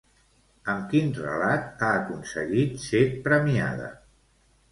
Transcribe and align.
Amb 0.71 0.85
quin 0.93 1.11
relat 1.17 1.83
ha 1.87 1.89
aconseguit 1.99 2.81
ser 2.85 3.05
premiada? 3.27 3.93